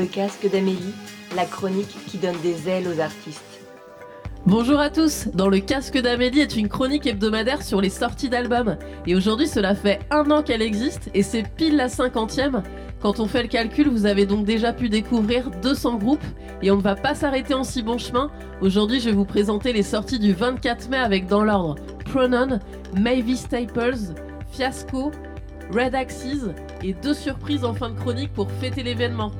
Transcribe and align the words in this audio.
le 0.00 0.06
casque 0.06 0.50
d'Amélie, 0.50 0.94
la 1.36 1.44
chronique 1.44 1.94
qui 2.06 2.16
donne 2.16 2.40
des 2.42 2.70
ailes 2.70 2.88
aux 2.88 3.00
artistes. 3.00 3.60
Bonjour 4.46 4.80
à 4.80 4.88
tous, 4.88 5.28
dans 5.34 5.48
le 5.48 5.58
casque 5.58 5.98
d'Amélie 5.98 6.40
est 6.40 6.56
une 6.56 6.70
chronique 6.70 7.06
hebdomadaire 7.06 7.62
sur 7.62 7.82
les 7.82 7.90
sorties 7.90 8.30
d'albums. 8.30 8.78
Et 9.06 9.14
aujourd'hui 9.14 9.46
cela 9.46 9.74
fait 9.74 10.00
un 10.10 10.30
an 10.30 10.42
qu'elle 10.42 10.62
existe 10.62 11.10
et 11.12 11.22
c'est 11.22 11.46
pile 11.46 11.76
la 11.76 11.90
cinquantième. 11.90 12.62
Quand 13.02 13.20
on 13.20 13.26
fait 13.26 13.42
le 13.42 13.48
calcul, 13.48 13.90
vous 13.90 14.06
avez 14.06 14.24
donc 14.24 14.46
déjà 14.46 14.72
pu 14.72 14.88
découvrir 14.88 15.50
200 15.62 15.96
groupes 15.96 16.24
et 16.62 16.70
on 16.70 16.76
ne 16.76 16.82
va 16.82 16.94
pas 16.94 17.14
s'arrêter 17.14 17.52
en 17.52 17.64
si 17.64 17.82
bon 17.82 17.98
chemin. 17.98 18.30
Aujourd'hui 18.62 19.00
je 19.00 19.10
vais 19.10 19.14
vous 19.14 19.26
présenter 19.26 19.74
les 19.74 19.82
sorties 19.82 20.18
du 20.18 20.32
24 20.32 20.88
mai 20.88 20.96
avec 20.96 21.26
dans 21.26 21.44
l'ordre 21.44 21.74
Pronon, 22.06 22.58
Mavis 22.96 23.40
Staples, 23.40 24.14
Fiasco, 24.50 25.10
Red 25.70 25.94
Axes 25.94 26.48
et 26.82 26.94
deux 26.94 27.14
surprises 27.14 27.64
en 27.64 27.74
fin 27.74 27.90
de 27.90 27.98
chronique 27.98 28.32
pour 28.32 28.50
fêter 28.50 28.82
l'événement. 28.82 29.30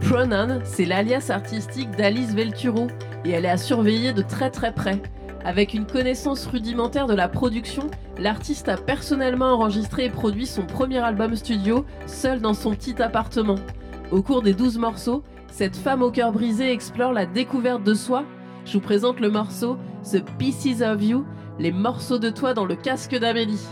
Pronon, 0.00 0.60
c'est 0.64 0.84
l'alias 0.84 1.30
artistique 1.30 1.90
d'Alice 1.92 2.34
Velturo 2.34 2.88
et 3.24 3.30
elle 3.30 3.44
est 3.44 3.50
à 3.50 3.56
surveiller 3.56 4.12
de 4.12 4.22
très 4.22 4.50
très 4.50 4.72
près. 4.72 5.00
Avec 5.44 5.72
une 5.72 5.86
connaissance 5.86 6.46
rudimentaire 6.46 7.06
de 7.06 7.14
la 7.14 7.28
production, 7.28 7.90
l'artiste 8.18 8.68
a 8.68 8.76
personnellement 8.76 9.52
enregistré 9.52 10.06
et 10.06 10.10
produit 10.10 10.46
son 10.46 10.66
premier 10.66 10.98
album 10.98 11.36
studio 11.36 11.86
seul 12.06 12.40
dans 12.40 12.54
son 12.54 12.74
petit 12.74 13.00
appartement. 13.00 13.58
Au 14.10 14.22
cours 14.22 14.42
des 14.42 14.52
12 14.52 14.78
morceaux, 14.78 15.22
cette 15.50 15.76
femme 15.76 16.02
au 16.02 16.10
cœur 16.10 16.32
brisé 16.32 16.72
explore 16.72 17.12
la 17.12 17.26
découverte 17.26 17.84
de 17.84 17.94
soi. 17.94 18.24
Je 18.66 18.74
vous 18.74 18.80
présente 18.80 19.20
le 19.20 19.30
morceau 19.30 19.78
The 20.10 20.22
Pieces 20.38 20.82
of 20.82 21.02
You, 21.02 21.24
les 21.58 21.72
morceaux 21.72 22.18
de 22.18 22.30
toi 22.30 22.52
dans 22.52 22.64
le 22.64 22.76
casque 22.76 23.16
d'Amélie. 23.16 23.66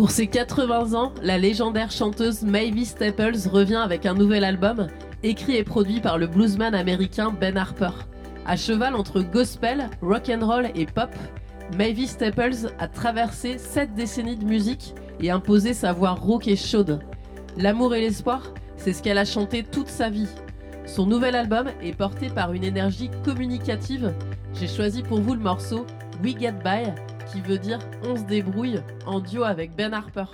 Pour 0.00 0.12
ses 0.12 0.28
80 0.28 0.94
ans, 0.98 1.12
la 1.22 1.36
légendaire 1.36 1.90
chanteuse 1.90 2.40
Mavis 2.40 2.86
Staples 2.86 3.36
revient 3.52 3.82
avec 3.84 4.06
un 4.06 4.14
nouvel 4.14 4.44
album, 4.44 4.86
écrit 5.22 5.56
et 5.56 5.62
produit 5.62 6.00
par 6.00 6.16
le 6.16 6.26
bluesman 6.26 6.74
américain 6.74 7.34
Ben 7.38 7.58
Harper. 7.58 7.90
À 8.46 8.56
cheval 8.56 8.94
entre 8.94 9.20
gospel, 9.20 9.90
rock 10.00 10.30
and 10.30 10.46
roll 10.46 10.70
et 10.74 10.86
pop, 10.86 11.10
Mavis 11.76 12.06
Staples 12.06 12.72
a 12.78 12.88
traversé 12.88 13.58
7 13.58 13.94
décennies 13.94 14.38
de 14.38 14.46
musique 14.46 14.94
et 15.20 15.30
imposé 15.30 15.74
sa 15.74 15.92
voix 15.92 16.12
rauque 16.12 16.48
et 16.48 16.56
chaude. 16.56 17.00
L'amour 17.58 17.94
et 17.94 18.00
l'espoir, 18.00 18.54
c'est 18.78 18.94
ce 18.94 19.02
qu'elle 19.02 19.18
a 19.18 19.26
chanté 19.26 19.64
toute 19.64 19.88
sa 19.88 20.08
vie. 20.08 20.28
Son 20.86 21.04
nouvel 21.04 21.36
album 21.36 21.66
est 21.82 21.94
porté 21.94 22.30
par 22.30 22.54
une 22.54 22.64
énergie 22.64 23.10
communicative. 23.22 24.14
J'ai 24.54 24.66
choisi 24.66 25.02
pour 25.02 25.20
vous 25.20 25.34
le 25.34 25.40
morceau 25.40 25.84
We 26.24 26.34
Get 26.40 26.54
By, 26.64 26.90
qui 27.30 27.40
veut 27.40 27.58
dire 27.58 27.78
On 28.02 28.16
se 28.16 28.22
débrouille 28.22 28.80
en 29.06 29.20
duo 29.20 29.44
avec 29.44 29.74
Ben 29.76 29.92
Harper. 29.92 30.24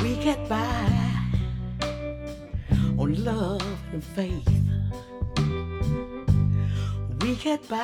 We 0.00 0.16
get 0.22 0.38
by 0.48 0.56
on 2.98 3.12
love 3.24 3.62
and 3.92 4.02
faith. 4.02 4.48
We 7.20 7.34
get 7.36 7.60
by 7.68 7.76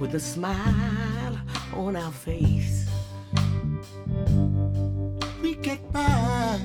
with 0.00 0.14
a 0.14 0.20
smile 0.20 1.38
on 1.74 1.96
our 1.96 2.12
face. 2.12 2.86
We 5.42 5.54
get 5.56 5.80
by 5.92 6.58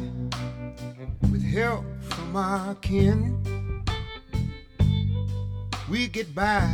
with 1.31 1.43
help 1.43 1.83
from 2.09 2.35
our 2.35 2.75
kin. 2.75 3.37
We 5.89 6.07
get 6.07 6.33
by 6.35 6.67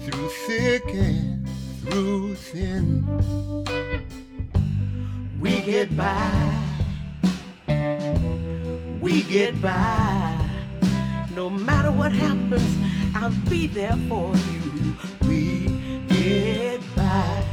through 0.00 0.28
thick 0.46 0.82
and 0.92 1.39
through 1.80 2.34
thin. 2.34 3.04
We 5.40 5.60
get 5.60 5.96
by 5.96 6.70
we 9.00 9.22
get 9.22 9.60
by. 9.60 10.48
No 11.34 11.50
matter 11.50 11.90
what 11.90 12.12
happens, 12.12 12.76
I'll 13.14 13.34
be 13.48 13.66
there 13.66 13.96
for 14.08 14.34
you. 14.36 14.96
We 15.26 15.66
get 16.08 16.80
by. 16.94 17.44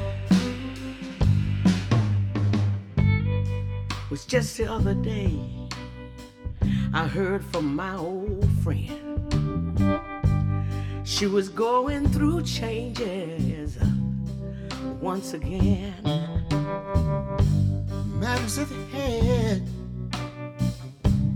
It 2.98 4.12
Was 4.12 4.26
just 4.26 4.58
the 4.58 4.72
other 4.72 4.94
day, 4.94 5.40
I 6.94 7.08
heard 7.08 7.44
from 7.46 7.76
my 7.76 7.96
old 7.96 8.48
friend. 8.64 10.00
She 11.04 11.26
was 11.26 11.50
going 11.50 12.08
through 12.10 12.44
changes 12.44 13.47
once 15.07 15.33
again. 15.33 15.94
Matters 18.19 18.57
of 18.57 18.68
the 18.68 18.98
head, 18.98 19.65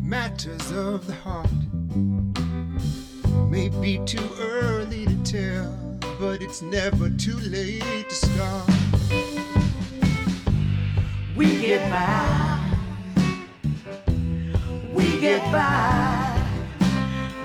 matters 0.03 0.71
of 0.73 1.07
the 1.07 1.13
heart. 1.13 1.49
May 3.49 3.69
be 3.69 3.97
too 4.05 4.29
early 4.41 5.05
to 5.05 5.23
tell, 5.23 5.71
but 6.19 6.41
it's 6.41 6.61
never 6.61 7.09
too 7.11 7.37
late 7.37 8.09
to 8.09 8.13
start. 8.13 8.69
We 11.37 11.61
get 11.61 11.89
by. 11.89 12.75
We 14.91 15.17
get 15.21 15.49
by. 15.49 16.45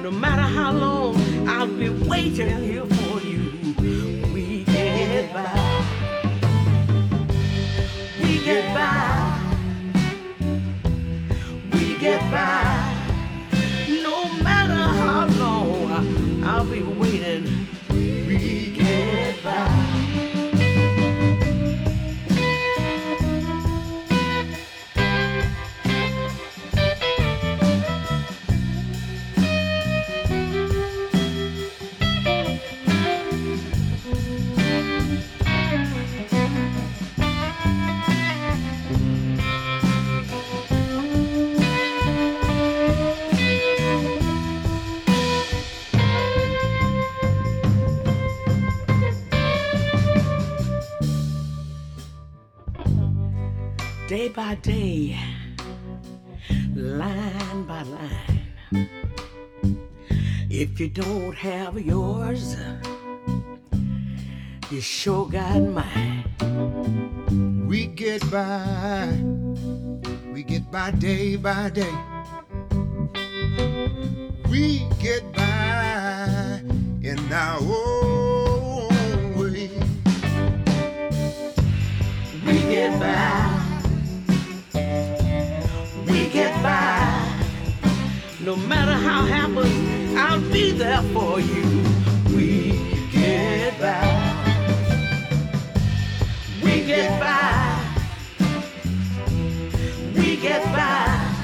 No 0.03 0.11
matter 0.11 0.43
how 0.43 0.73
long, 0.73 1.49
I'll 1.49 1.69
be 1.69 1.89
waiting 1.89 2.65
here 2.65 2.85
for 2.85 3.21
you. 3.21 3.77
We 4.35 4.65
get 4.65 5.33
by. 5.33 5.96
We 8.47 8.53
get 8.53 8.75
by. 8.75 9.41
We 11.73 11.99
get 11.99 12.21
by. 12.31 12.95
No 14.05 14.33
matter 14.41 14.73
how 14.73 15.27
long, 15.37 16.45
I'll 16.45 16.65
be 16.65 16.81
waiting. 16.81 17.67
We 17.91 18.71
get 18.71 19.43
by. 19.43 19.86
By 54.37 54.55
day, 54.57 55.19
line 56.75 57.65
by 57.65 57.81
line. 57.85 58.89
If 60.51 60.79
you 60.79 60.91
don't 60.91 61.35
have 61.35 61.81
yours, 61.81 62.55
you 64.71 64.83
sure 64.83 65.27
got 65.27 65.63
mine. 65.63 66.25
We 67.67 67.87
get 67.87 68.31
by, 68.31 69.09
we 70.31 70.43
get 70.43 70.71
by 70.71 70.91
day 70.91 71.37
by 71.37 71.71
day. 71.71 71.97
We 74.51 74.87
get 75.01 75.33
by 75.33 76.61
in 77.01 77.33
our 77.33 77.59
own 77.59 77.86
No 88.57 88.67
matter 88.69 88.93
how 88.93 89.27
happens, 89.27 90.17
I'll 90.17 90.41
be 90.51 90.73
there 90.73 91.03
for 91.13 91.39
you. 91.41 91.85
We 92.35 92.73
get 93.13 93.79
by. 93.79 94.01
We 96.65 96.87
get 96.87 97.21
by. 97.21 97.79
We 100.15 100.37
get 100.37 100.65
by. 100.73 101.37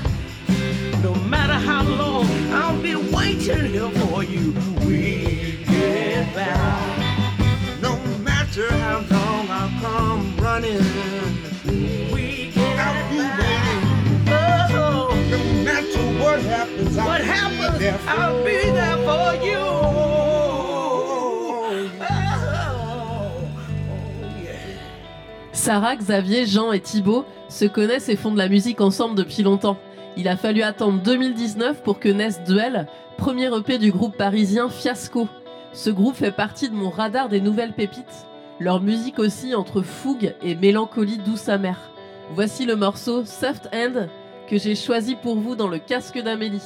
No 1.03 1.15
matter 1.15 1.53
how 1.53 1.83
long, 1.83 2.27
I'll 2.51 2.81
be 2.81 2.95
waiting 2.97 3.67
here 3.67 3.91
for 3.91 4.25
you. 4.25 4.55
We 4.87 5.65
get 5.67 6.35
by. 6.35 7.79
No 7.83 7.99
matter 8.25 8.69
how 8.73 9.05
long 9.11 9.51
I'll 9.51 9.81
come 9.83 10.37
running, 10.39 10.83
What 16.43 17.21
happens, 17.21 18.03
I'll 18.09 18.45
be 18.45 18.71
there 18.73 18.99
for 19.05 19.35
you. 19.45 19.63
Sarah, 25.53 25.95
Xavier, 25.97 26.47
Jean 26.47 26.73
et 26.73 26.81
Thibaut 26.81 27.25
se 27.49 27.65
connaissent 27.67 28.09
et 28.09 28.17
font 28.17 28.33
de 28.33 28.39
la 28.39 28.49
musique 28.49 28.81
ensemble 28.81 29.15
depuis 29.15 29.43
longtemps. 29.45 29.79
Il 30.17 30.27
a 30.27 30.37
fallu 30.37 30.63
attendre 30.63 31.01
2019 31.03 31.83
pour 31.83 32.01
que 32.01 32.09
naisse 32.09 32.43
Duel, 32.43 32.89
premier 33.17 33.47
EP 33.57 33.79
du 33.79 33.93
groupe 33.93 34.17
parisien 34.17 34.69
Fiasco. 34.69 35.29
Ce 35.73 35.91
groupe 35.91 36.17
fait 36.17 36.33
partie 36.33 36.69
de 36.69 36.75
mon 36.75 36.91
radar 36.91 37.29
des 37.29 37.41
nouvelles 37.41 37.73
pépites. 37.73 38.27
Leur 38.59 38.81
musique 38.81 39.21
aussi 39.21 39.55
entre 39.55 39.83
fougue 39.83 40.35
et 40.43 40.57
mélancolie 40.57 41.19
douce 41.19 41.49
amère. 41.49 41.91
Voici 42.35 42.67
le 42.67 42.75
morceau 42.75 43.25
Soft 43.25 43.69
End 43.73 44.09
que 44.49 44.59
j'ai 44.59 44.75
choisi 44.75 45.15
pour 45.15 45.37
vous 45.37 45.55
dans 45.55 45.69
le 45.69 45.79
casque 45.79 46.19
d'Amélie. 46.19 46.63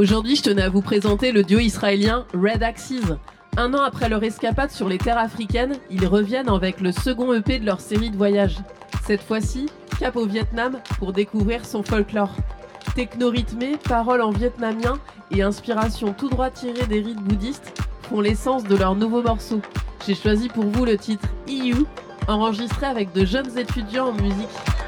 Aujourd'hui, 0.00 0.34
je 0.34 0.42
tenais 0.42 0.62
à 0.62 0.70
vous 0.70 0.80
présenter 0.80 1.30
le 1.30 1.42
duo 1.42 1.58
israélien 1.58 2.24
Red 2.32 2.62
Axes. 2.62 3.02
Un 3.58 3.74
an 3.74 3.82
après 3.82 4.08
leur 4.08 4.24
escapade 4.24 4.70
sur 4.70 4.88
les 4.88 4.96
terres 4.96 5.18
africaines, 5.18 5.74
ils 5.90 6.06
reviennent 6.06 6.48
avec 6.48 6.80
le 6.80 6.90
second 6.90 7.34
EP 7.34 7.58
de 7.58 7.66
leur 7.66 7.82
série 7.82 8.08
de 8.08 8.16
voyages. 8.16 8.56
Cette 9.06 9.22
fois-ci, 9.22 9.68
cap 9.98 10.16
au 10.16 10.24
Vietnam 10.24 10.78
pour 10.98 11.12
découvrir 11.12 11.66
son 11.66 11.82
folklore. 11.82 12.34
Techno-rythmé, 12.94 13.76
paroles 13.76 14.22
en 14.22 14.30
vietnamien 14.30 14.98
et 15.32 15.42
inspiration 15.42 16.14
tout 16.14 16.30
droit 16.30 16.48
tirée 16.48 16.86
des 16.86 17.00
rites 17.00 17.20
bouddhistes 17.20 17.78
font 18.08 18.22
l'essence 18.22 18.64
de 18.64 18.76
leur 18.76 18.94
nouveau 18.94 19.20
morceau. 19.20 19.60
J'ai 20.06 20.14
choisi 20.14 20.48
pour 20.48 20.64
vous 20.64 20.86
le 20.86 20.96
titre 20.96 21.28
EU, 21.46 21.84
enregistré 22.26 22.86
avec 22.86 23.12
de 23.12 23.26
jeunes 23.26 23.58
étudiants 23.58 24.08
en 24.08 24.12
musique. 24.14 24.79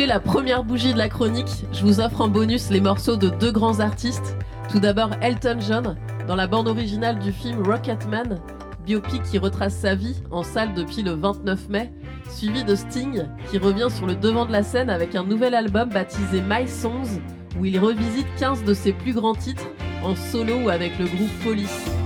écouté 0.00 0.06
la 0.06 0.20
première 0.20 0.64
bougie 0.64 0.94
de 0.94 0.98
la 0.98 1.10
chronique, 1.10 1.64
je 1.72 1.82
vous 1.82 2.00
offre 2.00 2.22
en 2.22 2.28
bonus 2.28 2.70
les 2.70 2.80
morceaux 2.80 3.16
de 3.16 3.28
deux 3.28 3.52
grands 3.52 3.80
artistes. 3.80 4.34
Tout 4.70 4.80
d'abord 4.80 5.10
Elton 5.20 5.58
John, 5.60 5.96
dans 6.26 6.36
la 6.36 6.46
bande 6.46 6.68
originale 6.68 7.18
du 7.18 7.32
film 7.32 7.62
Rocketman, 7.62 8.40
biopic 8.86 9.22
qui 9.24 9.36
retrace 9.36 9.74
sa 9.74 9.94
vie 9.94 10.22
en 10.30 10.42
salle 10.42 10.72
depuis 10.72 11.02
le 11.02 11.12
29 11.12 11.68
mai, 11.68 11.92
suivi 12.30 12.64
de 12.64 12.74
Sting, 12.74 13.26
qui 13.50 13.58
revient 13.58 13.88
sur 13.90 14.06
le 14.06 14.14
devant 14.14 14.46
de 14.46 14.52
la 14.52 14.62
scène 14.62 14.88
avec 14.88 15.14
un 15.14 15.24
nouvel 15.24 15.54
album 15.54 15.90
baptisé 15.90 16.40
My 16.48 16.66
Songs, 16.66 17.20
où 17.58 17.66
il 17.66 17.78
revisite 17.78 18.28
15 18.38 18.64
de 18.64 18.72
ses 18.72 18.92
plus 18.92 19.12
grands 19.12 19.34
titres 19.34 19.68
en 20.02 20.14
solo 20.14 20.62
ou 20.64 20.68
avec 20.70 20.98
le 20.98 21.06
groupe 21.06 21.44
Police. 21.44 21.99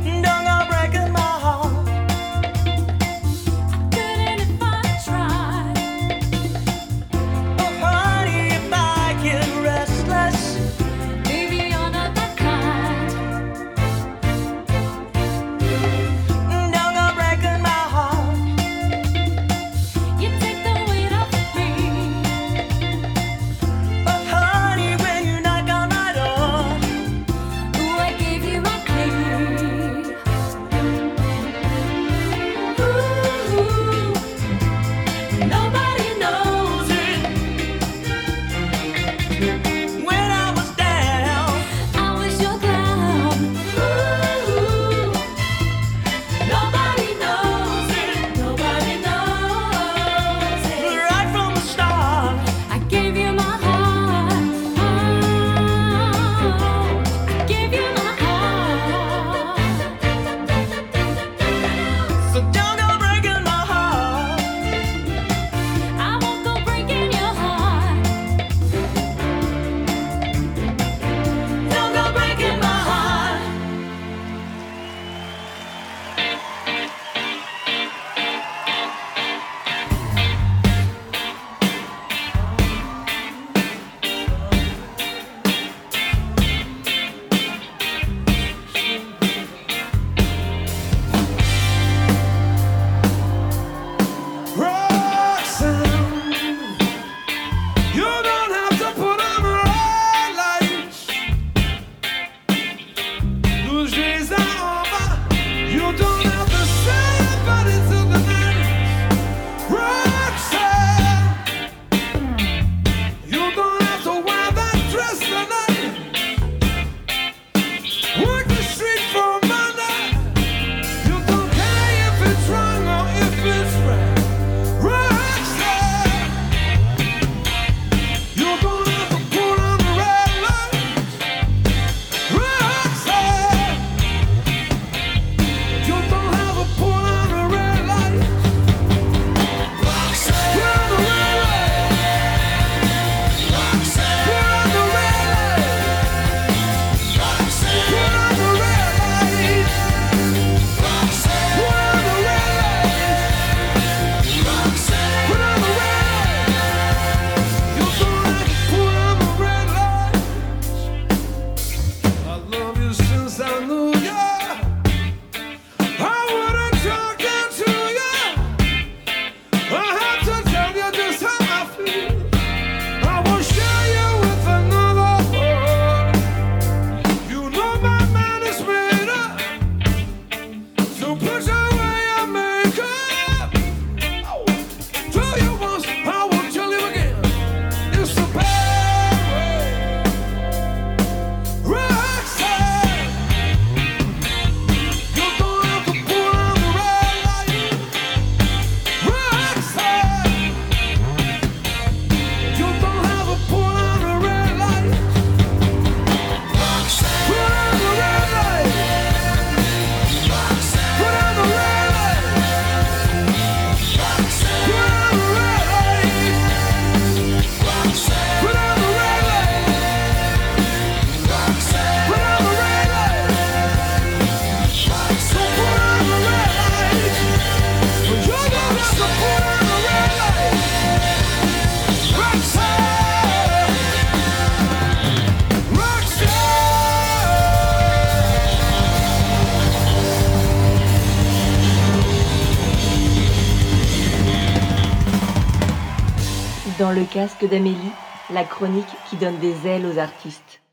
Casque 247.15 247.49
d'Amélie, 247.49 247.93
la 248.33 248.43
chronique 248.43 248.97
qui 249.09 249.15
donne 249.15 249.39
des 249.39 249.69
ailes 249.69 249.87
aux 249.87 250.01
artistes. 250.01 250.64